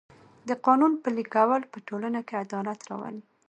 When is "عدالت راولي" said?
2.45-3.23